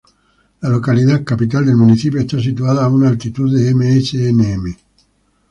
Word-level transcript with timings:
La 0.61 0.69
localidad 0.69 1.23
capital 1.23 1.63
del 1.67 1.77
municipio 1.77 2.19
está 2.19 2.39
situada 2.41 2.83
a 2.85 2.89
una 2.89 3.07
altitud 3.07 3.55
de 3.55 3.71
msnm. 3.75 4.75